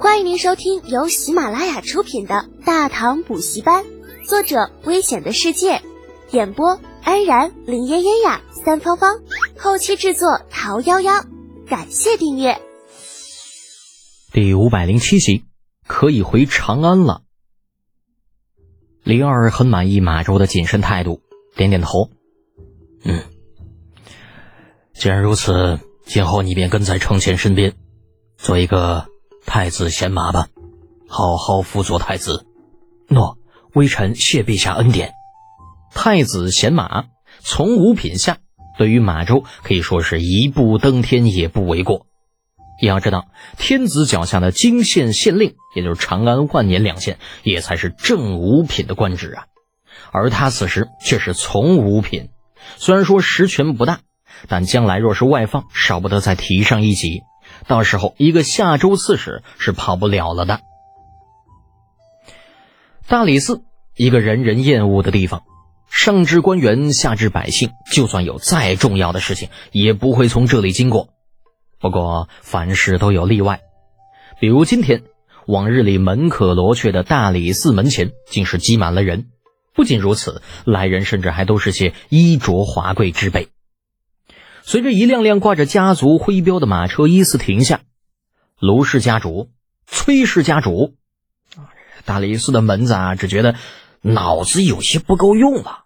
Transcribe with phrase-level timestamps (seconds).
[0.00, 3.84] 欢迎您收听由喜马拉雅出品的《大唐补习班》，
[4.24, 5.82] 作者：危险的世界，
[6.30, 9.20] 演播：安然、林嫣嫣呀、三芳芳，
[9.58, 11.26] 后期制作：桃夭夭。
[11.66, 12.60] 感谢订阅。
[14.32, 15.46] 第五百零七集，
[15.88, 17.22] 可以回长安了。
[19.02, 21.22] 李二很满意马周的谨慎态度，
[21.56, 22.10] 点点头
[23.02, 23.24] ：“嗯，
[24.94, 27.74] 既然如此，今后你便跟在程前身边，
[28.36, 29.08] 做一个。”
[29.48, 30.48] 太子贤马吧，
[31.08, 32.44] 好好辅佐太子。
[33.08, 33.38] 诺，
[33.72, 35.14] 微臣谢陛下恩典。
[35.90, 37.06] 太子贤马，
[37.40, 38.36] 从五品下，
[38.76, 42.06] 对于马周可以说是一步登天也不为过。
[42.82, 49.46] 要知道，天子脚下的京县县令，也就是长安、万年两县，也才是正五品的官职啊。
[50.12, 52.28] 而他此时却是从五品，
[52.76, 54.00] 虽然说实权不大，
[54.46, 57.22] 但将来若是外放，少不得再提上一级。
[57.66, 60.60] 到时候，一个夏州刺史是跑不了了的。
[63.06, 63.62] 大理寺，
[63.96, 65.42] 一个人人厌恶的地方，
[65.90, 71.08] 上至官员，下至百姓，就算有再重要的事情，也不会从这里经过。
[71.80, 73.60] 不过，凡事都有例外，
[74.40, 75.04] 比如今天，
[75.46, 79.28] 往日里门可罗雀的大理寺门前，竟是挤满了人。
[79.74, 83.48] 不仅如此，来人甚至还都是些衣着华贵之辈。
[84.68, 87.80] 随着一辆辆挂着家族徽标的马车依次停下，
[88.60, 89.48] 卢氏家主、
[89.86, 90.92] 崔氏家主，
[92.04, 93.54] 大理寺的门子啊，只觉得
[94.02, 95.84] 脑子有些不够用了。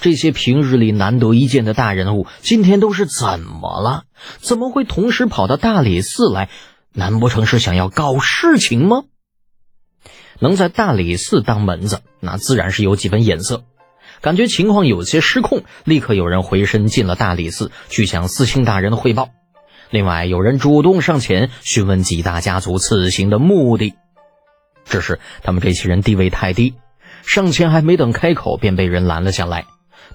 [0.00, 4.02] 这些平日里难得一见的大人物，今天都是怎么了？
[4.40, 6.50] 怎么会同时跑到大理寺来？
[6.92, 9.04] 难不成是想要搞事情吗？
[10.40, 13.62] 能在大理寺当门子，那自然是有几分眼色。
[14.20, 19.30] 感觉情况有些失控，立刻有人回身进了大理寺去向司卿大人汇报。
[19.90, 23.94] 另外，有人主动上前询问几大家族此行的目的。
[24.84, 26.74] 只是他们这些人地位太低，
[27.24, 29.66] 上前还没等开口，便被人拦了下来。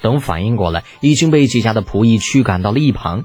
[0.00, 3.24] 等反应过来，已经被几家的仆役驱赶到了一旁。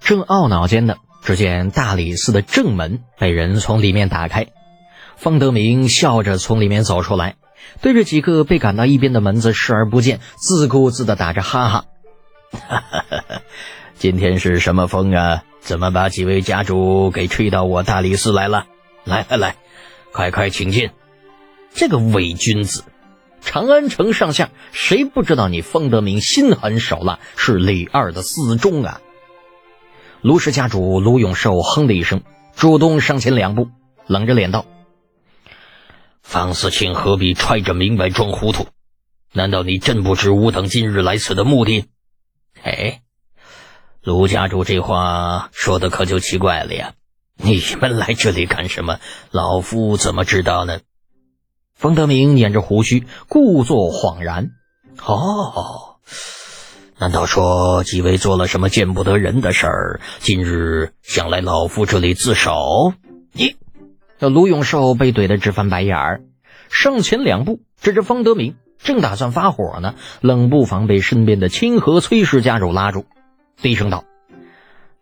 [0.00, 4.48] 正懊恼间的，只见大理寺的正门被人从里面打开，
[5.16, 7.36] 方德明笑着从里面走出来。
[7.80, 11.84] 对着几个被赶到一边的门子视而不见，自顾自的打着哈哈。
[12.52, 13.42] 哈哈哈哈
[13.98, 15.42] 今天是什么风啊？
[15.60, 18.66] 怎么把几位家主给吹到我大理寺来了？
[19.04, 19.56] 来来来，
[20.12, 20.90] 快快请进。
[21.72, 22.84] 这个伪君子，
[23.40, 29.00] 长安城上下谁不知道你方德明心狠手辣，是李二的死忠啊？
[30.20, 32.22] 卢氏家主卢永寿哼的一声，
[32.54, 33.68] 主动上前两步，
[34.06, 34.66] 冷着脸道。
[36.24, 38.66] 方四卿何必揣着明白装糊涂？
[39.32, 41.84] 难道你真不知吾等今日来此的目的？
[42.62, 43.02] 哎，
[44.02, 46.94] 卢家主这话说的可就奇怪了呀！
[47.36, 48.98] 你们来这里干什么？
[49.30, 50.80] 老夫怎么知道呢？
[51.74, 54.50] 方德明捻着胡须，故作恍然。
[55.04, 55.96] 哦，
[56.98, 60.00] 难道说几位做了什么见不得人的事儿？
[60.20, 62.94] 今日想来老夫这里自首？
[63.32, 63.56] 你。
[64.18, 66.22] 那卢永寿被怼得直翻白眼儿，
[66.70, 73.06] 上前两步，指着方德明，正打算发火呢，冷不防被身边的清河崔氏家主拉住，
[73.60, 74.04] 低声道：“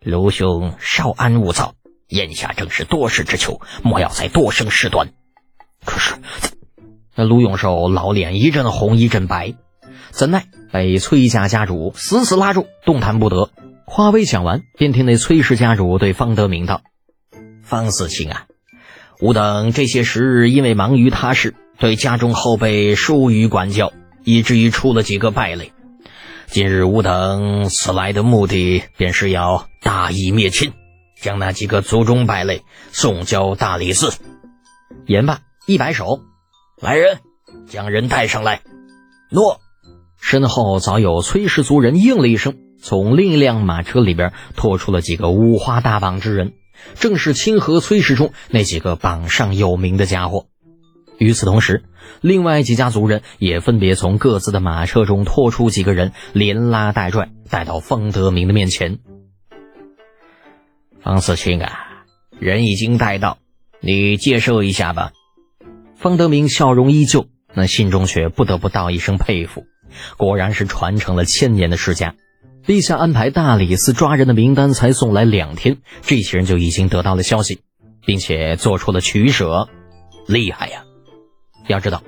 [0.01, 1.75] 卢兄稍安勿躁，
[2.07, 5.09] 眼下正是多事之秋，莫要再多生事端。”
[5.85, 6.15] 可是，
[7.15, 9.53] 那卢永寿老脸一阵红一阵白，
[10.09, 13.51] 怎奈被崔家家主死死拉住，动弹不得。
[13.85, 16.81] 话未讲完，便听那崔氏家主对方德明道
[17.61, 18.45] ：“方四清啊。”
[19.23, 23.93] 吾等这些时日因为忙于他事，对家中后辈疏于管教，
[24.25, 25.71] 以至于出了几个败类。
[26.47, 30.73] 今日吾等此来的目的，便是要大义灭亲，
[31.21, 34.11] 将那几个族中败类送交大理寺。
[35.05, 36.19] 言罢，一摆手
[36.83, 37.19] ：“来人，
[37.69, 38.59] 将人带上来。”
[39.31, 39.61] 诺。
[40.19, 46.55] 身后早有崔氏族人应了一声，从另一辆马车里边拖出了几个五花大绑之人。
[46.95, 50.47] 正是清河崔氏中那几个榜上有名的家伙。
[51.17, 51.83] 与此同时，
[52.21, 58.99] 另外几家族人也分别从各自的马车中拖出几个人，连拉带拽带到方德明的面前。
[61.01, 61.71] 方四清啊，
[62.39, 63.37] 人已经带到，
[63.79, 65.11] 你接受一下吧。
[65.95, 69.65] 方德明笑容依旧，那心中却不得不道一声佩服，
[70.17, 72.15] 果然是传承了千年的世家。
[72.65, 77.59] 陛下安排大理寺抓人的名单才送来两天，这些人就已经得到了消息，
[78.05, 79.67] 并且做出了取舍，
[80.27, 80.85] 厉害呀！
[81.67, 82.03] 要知道，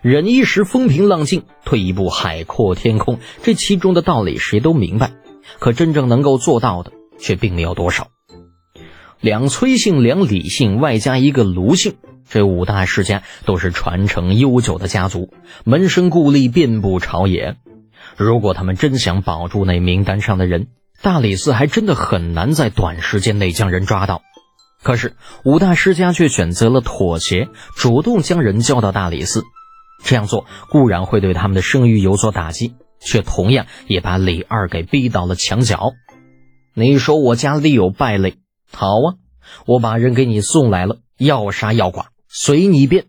[0.00, 5.12] 忍一时风平浪静，退一步海阔天空，这其中的道理谁都明白，
[5.58, 8.08] 可真正能够做到的却并没有多少。
[9.20, 15.30] 两崔姓、两李姓，外加一个卢姓，这五大世家都是传承悠久的家族，
[15.64, 17.58] 门生故吏遍布朝野。
[18.20, 20.66] 如果他们真想保住那名单上的人，
[21.00, 24.20] 大理寺还真的很难在短时间内将人抓到。
[24.82, 29.42] 可是五大世家却选择了妥协，主动将人交到大理寺。
[30.04, 35.92] 这样做固然会对他们的声誉有所打击，却同样也把李二给逼到了墙角。
[36.74, 38.36] 你说我家里有败类，
[38.70, 39.16] 好啊，
[39.64, 43.06] 我把人给你送来了，要杀要剐随你便。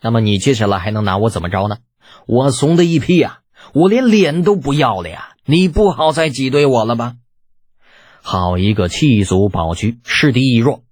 [0.00, 1.76] 那么你接下来还能拿我怎么着呢？
[2.26, 3.38] 我怂的一批呀，
[3.72, 5.30] 我连脸都不要了呀！
[5.46, 7.14] 你不好再挤兑我了吧？
[8.22, 10.82] 好一个弃卒保车，势敌易弱。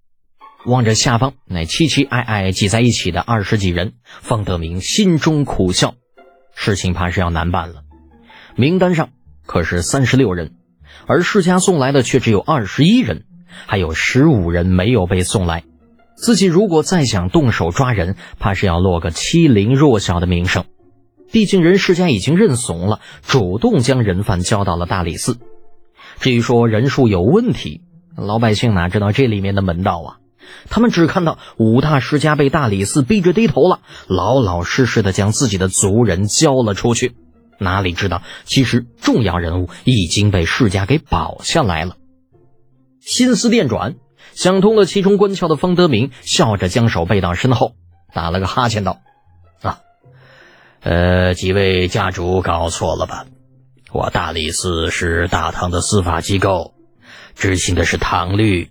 [0.64, 5.94] 望着下方那凄凄哀哀挤在一起的二十几人，方德明心中苦笑。
[6.54, 7.82] 事情怕是要难办了。
[8.54, 9.08] 名单上
[9.46, 10.52] 可是三十六人，
[11.06, 13.24] 而世家送来的却只有二十一人，
[13.66, 15.64] 还有十五人没有被送来。
[16.14, 20.66] 自己如果再想动手抓人，怕是要落个欺凌弱小的名声。
[21.32, 25.38] 毕竟人世家已经认怂了，主动将人犯交到了大理寺。
[26.20, 27.80] 至于说人数有问题，
[28.16, 30.16] 老百姓哪知道这里面的门道啊？
[30.68, 37.16] 他们只看到五大世家被大理寺逼着低头了，老老实实的将自己的族人交了出去，
[37.58, 41.96] 哪里知道其实重要人物已经被世家给保下来了。
[43.00, 43.94] 心思电转，
[44.34, 47.72] 想通了其中关窍的方德明笑着将手背到身后，
[48.12, 48.98] 打了个哈欠道：“，
[50.82, 53.26] 呃，几位家主搞错了吧？
[53.92, 56.74] 我大理寺是大唐的司法机构，
[57.34, 58.70] 执行的是唐律。”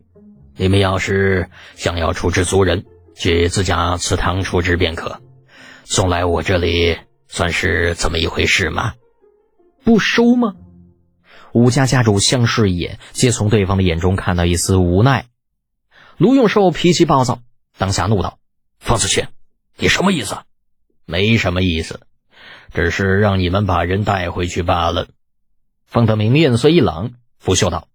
[0.57, 2.85] 你们要是想要处置族人，
[3.15, 5.21] 去自家祠堂处置便可。
[5.85, 6.97] 送来我这里
[7.27, 8.93] 算是怎么一回事吗？
[9.83, 10.55] 不收吗？
[11.53, 15.25] 吴家家主相视一眼，皆从对方的眼中看到一丝无奈。
[16.17, 17.39] 卢永寿脾气暴躁，
[17.77, 18.37] 当下怒道
[18.77, 19.29] ：“方子谦，
[19.77, 20.37] 你什么意思？
[21.05, 22.01] 没什么意思，
[22.73, 25.07] 只是让你们把人带回去罢了。”
[25.85, 27.87] 方德明面色一冷，拂袖道：“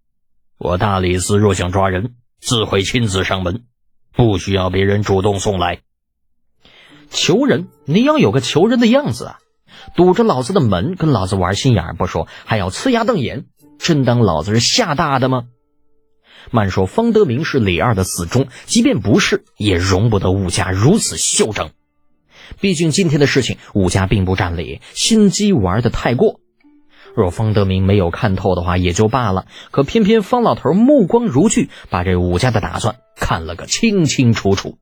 [0.58, 3.64] 我大理寺若想抓人。”自会亲自上门，
[4.12, 5.80] 不需要别人主动送来。
[7.08, 9.38] 求人，你要有个求人的样子啊！
[9.96, 13.46] 堵着老子的门，跟老子玩心眼不说，还要呲牙瞪眼，
[13.78, 15.44] 真当老子是吓大的吗？
[16.50, 21.70] 慢说方德明是李二的死忠，即便不是，也容不得武家如此嚣张。
[22.60, 26.40] 毕竟今天的事情，武家并不占理，心机玩的太过。
[27.14, 29.46] 若方德明没有看透的话，也就罢了。
[29.70, 34.78] 可偏偏方老头目光如炬，把这武家的打算看了个清清楚楚。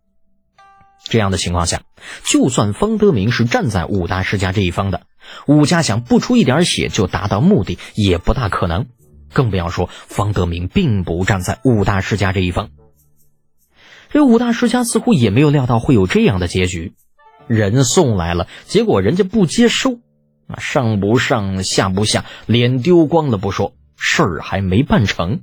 [1.05, 1.83] 这样的情况下，
[2.25, 5.03] 就算方德明是站在武大世家这一方的，
[5.47, 8.87] 武家想不出一点血就达到目的，也不大可能。
[9.33, 12.71] 更不要说方德明并不站在武大世家这一方。
[14.11, 16.95] 这武大世家似乎也没有料到会有这样的结局，
[17.47, 20.01] 人送来了，结果人家不接收。
[20.47, 25.43] 啊，上不上，下不下，脸丢光了不说，事儿还没办成。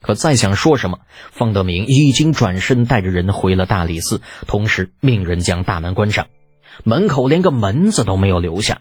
[0.00, 0.98] 可再想说什么，
[1.30, 6.26] 方德明已经转身带着人回了大理寺，同时命人将大门关上，
[6.82, 8.80] 门口连个门子都没有留下。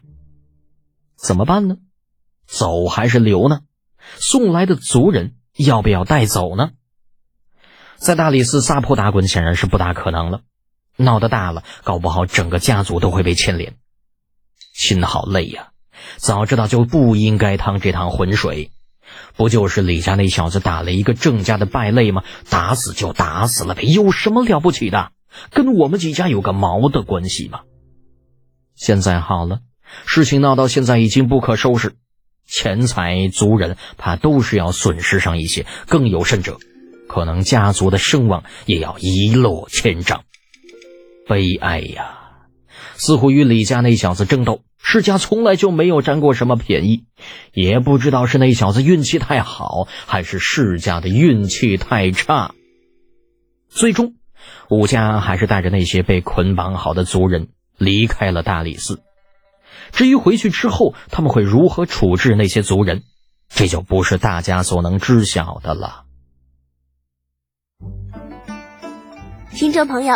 [1.16, 1.78] 怎么办呢？
[2.48, 3.60] 走还是留呢？
[4.16, 6.72] 送来的族人要不要带走呢？
[7.98, 10.42] 在大理寺撒泼打滚显然是不大可能了，
[11.00, 13.76] 闹得大了，搞不好整个家族都会被牵连。
[14.74, 15.70] 心好累呀！
[16.18, 18.72] 早知道就不应该趟这趟浑水，
[19.36, 22.24] 不就是李家那小子打了一个郑家的败类吗？
[22.50, 25.12] 打死就打死了呗，有什么了不起的？
[25.52, 27.62] 跟我们几家有个毛的关系吗？
[28.76, 29.60] 现在好了，
[30.06, 31.96] 事情闹到现在已经不可收拾，
[32.48, 36.58] 钱财族人怕都是要损失上一些，更有甚者，
[37.08, 40.24] 可能家族的声望也要一落千丈，
[41.30, 42.16] 悲哀呀！
[42.96, 44.64] 似乎与李家那小子争斗。
[44.82, 47.06] 世家从来就没有占过什么便宜，
[47.54, 52.56] 也不知道是那小子运气太好，还是世家的运气太差。
[53.68, 54.16] 最终，
[54.70, 59.04] 武家还是带着那些被捆绑好的族人离开了大理寺。
[59.92, 63.04] 至于回去之后他们会如何处置那些族人，
[63.50, 66.06] 这就不是大家所能知晓的了。
[69.52, 70.16] 听众朋友，